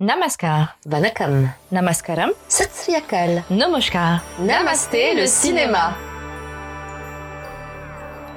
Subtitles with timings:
[0.00, 0.76] Namaskar.
[0.86, 1.48] Vanakam.
[1.72, 2.30] Namaskaram.
[2.48, 3.42] Satsriyakal.
[3.50, 4.22] Namaskar.
[4.38, 5.96] Namasté le cinéma.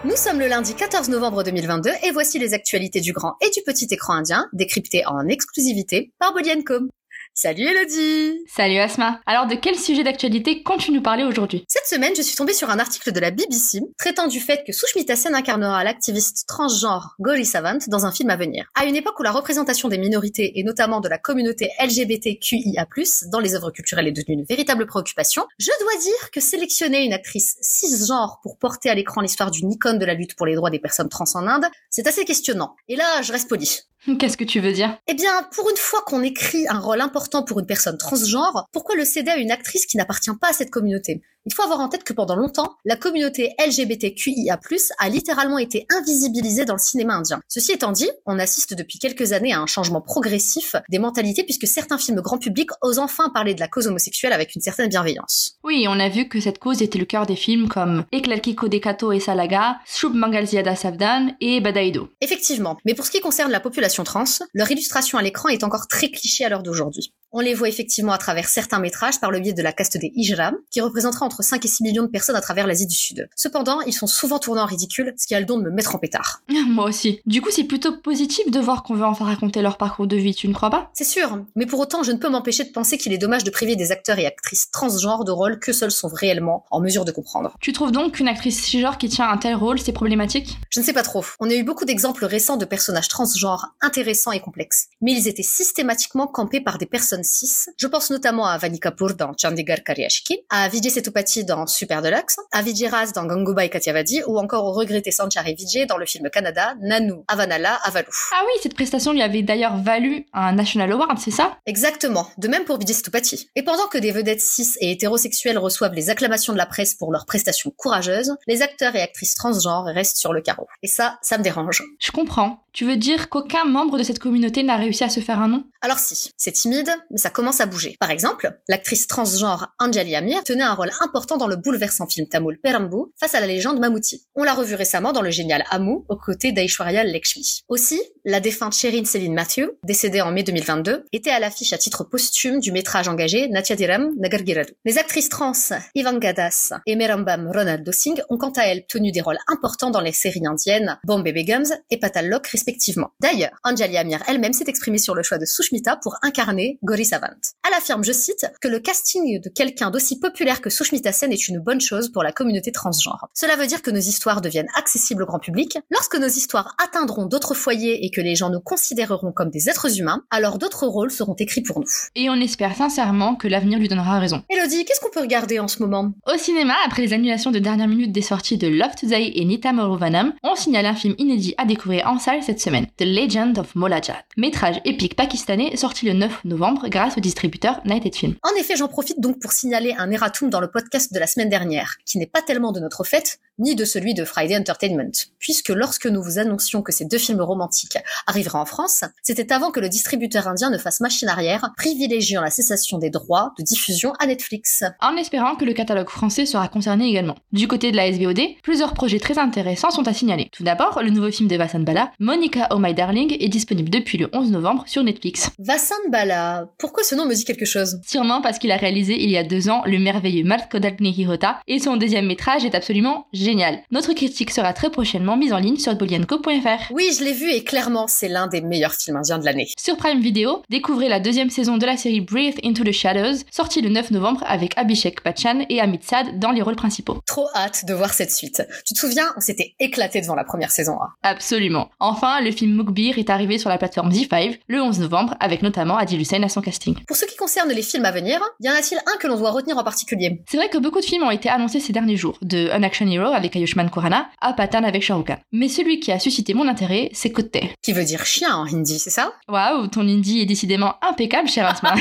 [0.04, 3.62] Nous sommes le lundi 14 novembre 2022 et voici les actualités du grand et du
[3.64, 6.90] petit écran indien, décryptées en exclusivité par Bolienko.
[7.34, 9.22] Salut Elodie Salut Asma.
[9.26, 11.64] Alors de quel sujet d'actualité comptes-tu nous parler aujourd'hui?
[11.68, 14.74] Cette semaine, je suis tombée sur un article de la BBC traitant du fait que
[14.74, 18.66] Sushmita Sen incarnera l'activiste transgenre Gauri Savant dans un film à venir.
[18.76, 22.86] À une époque où la représentation des minorités et notamment de la communauté LGBTQIA+,
[23.32, 27.14] dans les œuvres culturelles est devenue une véritable préoccupation, je dois dire que sélectionner une
[27.14, 30.70] actrice cisgenre pour porter à l'écran l'histoire d'une icône de la lutte pour les droits
[30.70, 32.76] des personnes trans en Inde, c'est assez questionnant.
[32.90, 33.84] Et là, je reste poli.
[34.20, 34.98] Qu'est-ce que tu veux dire?
[35.08, 38.96] Eh bien, pour une fois qu'on écrit un rôle important pour une personne transgenre, pourquoi
[38.96, 41.22] le céder à une actrice qui n'appartient pas à cette communauté?
[41.48, 44.60] Il faut avoir en tête que pendant longtemps, la communauté LGBTQIA+,
[45.00, 47.42] a littéralement été invisibilisée dans le cinéma indien.
[47.48, 51.66] Ceci étant dit, on assiste depuis quelques années à un changement progressif des mentalités puisque
[51.66, 55.58] certains films grand public osent enfin parler de la cause homosexuelle avec une certaine bienveillance.
[55.64, 59.12] Oui, on a vu que cette cause était le cœur des films comme Eklalki Kodekato
[59.12, 62.10] et Salaga, Shub Mangal Ziada Savdan et Badaido.
[62.22, 65.88] Effectivement, mais pour ce qui concerne la population trans, leur illustration à l'écran est encore
[65.88, 67.14] très cliché à l'heure d'aujourd'hui.
[67.34, 70.12] On les voit effectivement à travers certains métrages par le biais de la caste des
[70.16, 73.30] Hijram, qui représentera entre 5 et 6 millions de personnes à travers l'Asie du Sud.
[73.38, 75.96] Cependant, ils sont souvent tournés en ridicule, ce qui a le don de me mettre
[75.96, 76.42] en pétard.
[76.68, 77.22] Moi aussi.
[77.26, 80.36] Du coup, c'est plutôt positif de voir qu'on veut enfin raconter leur parcours de vie,
[80.36, 80.90] tu ne crois pas?
[80.94, 83.50] C'est sûr, mais pour autant, je ne peux m'empêcher de penser qu'il est dommage de
[83.50, 87.14] priver des acteurs et actrices transgenres de rôles que seuls sont réellement en mesure de
[87.14, 87.56] comprendre.
[87.62, 90.58] Tu trouves donc qu'une actrice cisgenre qui tient un tel rôle, c'est problématique?
[90.70, 91.24] Je ne sais pas trop.
[91.40, 95.44] On a eu beaucoup d'exemples récents de personnages transgenres intéressants et complexes, mais ils étaient
[95.44, 100.68] systématiquement campés par des personnes Je pense notamment à Vani Kapoor dans Chandigarh Karyashki, à
[100.70, 105.12] Vijay Sethupathi dans Super Deluxe, à Vijay Raz dans Gangubai Kathiawadi ou encore au regretté
[105.12, 108.08] Sanchari Vijay dans le film Canada Nanu, Avanala, Avalu.
[108.34, 111.58] Ah oui, cette prestation lui avait d'ailleurs valu un National Award, c'est ça?
[111.66, 113.50] Exactement, de même pour Vijay Sethupathi.
[113.56, 117.12] Et pendant que des vedettes cis et hétérosexuelles reçoivent les acclamations de la presse pour
[117.12, 120.68] leurs prestations courageuses, les acteurs et actrices transgenres restent sur le carreau.
[120.84, 121.84] Et ça, ça me dérange.
[122.00, 122.60] Je comprends.
[122.74, 125.64] Tu veux dire qu'aucun membre de cette communauté n'a réussi à se faire un nom?
[125.82, 127.98] Alors si, c'est timide, mais ça commence à bouger.
[128.00, 132.60] Par exemple, l'actrice transgenre Anjali Amir tenait un rôle important dans le bouleversant film tamoul
[132.64, 134.26] Perambu face à la légende Mammootty.
[134.36, 137.64] On l'a revu récemment dans le génial Amu aux côtés d'Aishwarya Lakshmi.
[137.68, 142.06] Aussi, la défunte Sherin Céline Matthew, décédée en mai 2022, était à l'affiche à titre
[142.06, 144.74] posthume du métrage engagé Natyadiram Nagargiradu.
[144.86, 145.52] Les actrices trans
[145.96, 150.02] Ivanka Das et Merambam Ronaldo Singh ont quant à elles tenu des rôles importants dans
[150.02, 153.10] les séries indiennes Bombay Begums et Patal Lok respectivement.
[153.20, 157.28] D'ailleurs, Anjali Amir elle-même s'est exprimée sur le choix de Sushmita pour incarner Gauri Savant.
[157.68, 161.48] Elle affirme, je cite, que le casting de quelqu'un d'aussi populaire que Sushmita Sen est
[161.48, 163.28] une bonne chose pour la communauté transgenre.
[163.34, 165.80] Cela veut dire que nos histoires deviennent accessibles au grand public.
[165.90, 170.00] Lorsque nos histoires atteindront d'autres foyers et que les gens nous considéreront comme des êtres
[170.00, 171.88] humains, alors d'autres rôles seront écrits pour nous.
[172.16, 174.44] Et on espère sincèrement que l'avenir lui donnera raison.
[174.50, 176.12] Elodie, qu'est-ce qu'on peut regarder en ce moment?
[176.32, 179.74] Au cinéma, après les annulations de dernière minute des sorties de Love Today et Nita
[179.74, 183.76] Morovanam, on signale un film inédit à découvrir en salle cette semaine, The Legend of
[183.76, 188.36] Molajat, métrage épique pakistanais sorti le 9 novembre grâce au distributeur Nighted Film.
[188.44, 191.50] En effet, j'en profite donc pour signaler un erratum dans le podcast de la semaine
[191.50, 195.70] dernière, qui n'est pas tellement de notre fait, ni de celui de Friday Entertainment, puisque
[195.70, 197.98] lorsque nous vous annoncions que ces deux films romantiques
[198.28, 202.50] arriveraient en France, c'était avant que le distributeur indien ne fasse machine arrière, privilégiant la
[202.50, 204.84] cessation des droits de diffusion à Netflix.
[205.00, 207.36] En espérant que le catalogue français sera concerné également.
[207.52, 210.50] Du côté de la SVOD, plusieurs projets très intéressants sont à signaler.
[210.52, 212.12] Tout d'abord, le nouveau film de Vassan Bala,
[212.42, 215.52] Monica Oh My Darling, est disponible depuis le 11 novembre sur Netflix.
[215.60, 218.02] Vassan Bala, pourquoi ce nom me dit quelque chose?
[218.04, 221.60] Sûrement parce qu'il a réalisé il y a deux ans le merveilleux Mart Kodakne Hirota,
[221.68, 223.84] et son deuxième métrage est absolument génial.
[223.92, 226.92] Notre critique sera très prochainement mise en ligne sur bolienko.fr.
[226.92, 229.68] Oui, je l'ai vu et clairement, c'est l'un des meilleurs films indiens de l'année.
[229.78, 233.82] Sur Prime Video, découvrez la deuxième saison de la série Breathe into the Shadows, sortie
[233.82, 237.20] le 9 novembre avec Abhishek Bachchan et Amit Sad dans les rôles principaux.
[237.28, 238.64] Trop hâte de voir cette suite.
[238.88, 241.30] Tu te souviens, on s'était éclaté devant la première saison 1.
[241.30, 241.92] Absolument.
[242.00, 245.98] Enfin, le film Mukbir est arrivé sur la plateforme Z5 le 11 novembre avec notamment
[245.98, 246.96] Adil Hussein à son casting.
[247.08, 249.52] Pour ce qui concerne les films à venir, y en a-t-il un que l'on doit
[249.52, 250.42] retenir en particulier?
[250.48, 253.08] C'est vrai que beaucoup de films ont été annoncés ces derniers jours, de An Action
[253.08, 255.38] Hero avec Ayushmann Khurrana à Patan avec Shah Rukh Khan.
[255.52, 257.58] Mais celui qui a suscité mon intérêt, c'est Kotte.
[257.82, 259.34] Qui veut dire chien en hindi, c'est ça?
[259.50, 261.96] Waouh, ton hindi est décidément impeccable, cher Asma.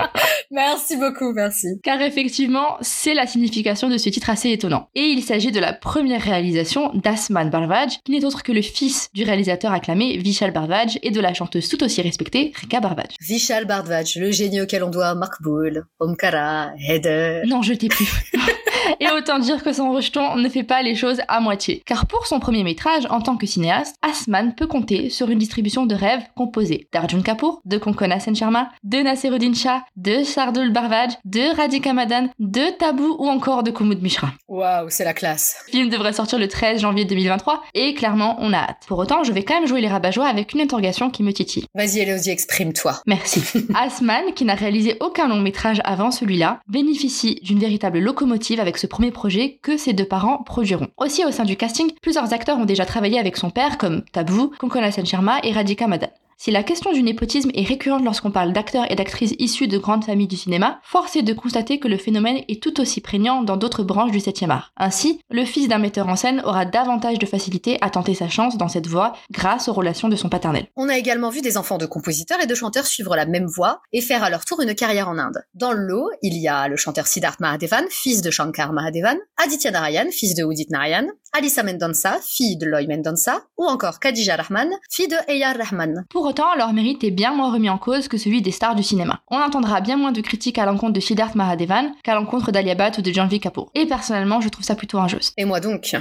[0.50, 1.68] merci beaucoup, merci.
[1.82, 4.88] Car effectivement, c'est la signification de ce titre assez étonnant.
[4.94, 9.08] Et il s'agit de la première réalisation d'Asman Barvaj, qui n'est autre que le fils
[9.14, 13.14] du réalisateur acclamé Vishal Bardwaj et de la chanteuse tout aussi respectée Rika Bardwaj.
[13.20, 17.42] Vishal Bardwaj, le génie auquel on doit Makboul, Omkara, Heather.
[17.46, 18.08] Non, je t'ai plus.
[19.00, 21.82] Et autant dire que son rejeton ne fait pas les choses à moitié.
[21.86, 25.86] Car pour son premier métrage, en tant que cinéaste, Asman peut compter sur une distribution
[25.86, 31.10] de rêves composée d'Arjun Kapoor, de Konkona Sen Sharma, de Nasiruddin Shah, de Shardul Barvaj,
[31.24, 34.28] de Radhika Madan, de Taboo ou encore de Kumud Mishra.
[34.48, 35.64] Waouh, c'est la classe.
[35.68, 38.84] Le film devrait sortir le 13 janvier 2023 et clairement on a hâte.
[38.88, 41.66] Pour autant, je vais quand même jouer les rabat avec une interrogation qui me titille.
[41.74, 43.00] Vas-y Elodie, exprime-toi.
[43.06, 43.42] Merci.
[43.74, 48.86] Asman, qui n'a réalisé aucun long métrage avant celui-là, bénéficie d'une véritable locomotive avec ce
[48.86, 50.88] premier projet que ses deux parents produiront.
[50.96, 54.52] Aussi au sein du casting, plusieurs acteurs ont déjà travaillé avec son père comme Taboo,
[54.58, 56.08] Konkona Sen Sharma et Radhika Madan.
[56.38, 60.04] Si la question du népotisme est récurrente lorsqu'on parle d'acteurs et d'actrices issus de grandes
[60.04, 63.56] familles du cinéma, force est de constater que le phénomène est tout aussi prégnant dans
[63.56, 64.70] d'autres branches du 7e art.
[64.76, 68.58] Ainsi, le fils d'un metteur en scène aura davantage de facilité à tenter sa chance
[68.58, 70.66] dans cette voie grâce aux relations de son paternel.
[70.76, 73.80] On a également vu des enfants de compositeurs et de chanteurs suivre la même voie
[73.94, 75.42] et faire à leur tour une carrière en Inde.
[75.54, 79.70] Dans le lot, il y a le chanteur Siddharth Mahadevan, fils de Shankar Mahadevan, Aditya
[79.70, 84.70] Narayan, fils de Udit Narayan, Alisa Mendonça, fille de Loy Mendonça, ou encore Khadija Rahman,
[84.90, 86.04] fille de Eyar Rahman.
[86.10, 88.82] Pour autant, leur mérite est bien moins remis en cause que celui des stars du
[88.82, 89.20] cinéma.
[89.30, 92.98] On entendra bien moins de critiques à l'encontre de Siddharth Mahadevan qu'à l'encontre d'Alia Bhatt
[92.98, 93.70] ou de Janvi Kapoor.
[93.74, 95.32] Et personnellement, je trouve ça plutôt injuste.
[95.36, 95.96] Et moi donc?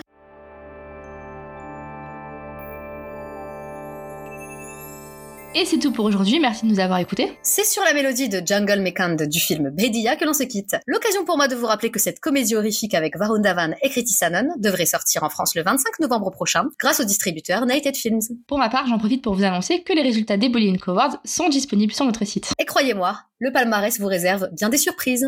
[5.58, 7.32] Et c'est tout pour aujourd'hui, merci de nous avoir écoutés.
[7.42, 10.76] C'est sur la mélodie de Jungle Mekand du film Bediya que l'on se quitte.
[10.86, 14.12] L'occasion pour moi de vous rappeler que cette comédie horrifique avec Varun Dhawan et Kriti
[14.12, 18.20] Sanon devrait sortir en France le 25 novembre prochain grâce au distributeur Nighted Films.
[18.48, 21.48] Pour ma part, j'en profite pour vous annoncer que les résultats des Bully Awards sont
[21.48, 22.52] disponibles sur notre site.
[22.60, 25.26] Et croyez-moi, le palmarès vous réserve bien des surprises.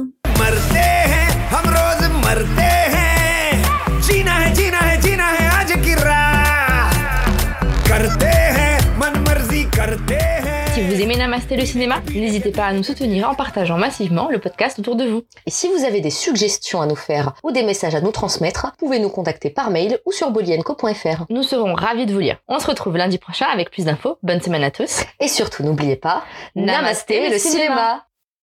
[10.88, 14.80] Vous aimez Namasté le cinéma, n'hésitez pas à nous soutenir en partageant massivement le podcast
[14.80, 15.24] autour de vous.
[15.46, 18.72] Et si vous avez des suggestions à nous faire ou des messages à nous transmettre,
[18.78, 21.26] pouvez nous contacter par mail ou sur bolienco.fr.
[21.30, 22.38] Nous serons ravis de vous lire.
[22.48, 24.18] On se retrouve lundi prochain avec plus d'infos.
[24.24, 25.04] Bonne semaine à tous.
[25.20, 26.24] Et surtout, n'oubliez pas,
[26.56, 28.07] Namasté le cinéma